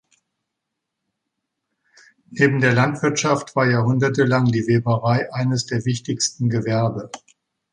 [2.31, 7.11] Neben der Landwirtschaft war jahrhundertelang die Weberei eines der wichtigsten Gewerbe.